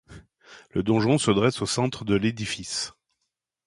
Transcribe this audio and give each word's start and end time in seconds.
Le 0.71 0.81
donjon 0.81 1.19
se 1.19 1.29
dresse 1.29 1.61
au 1.61 1.67
centre 1.67 2.05
de 2.05 2.15
l'édifice. 2.15 2.93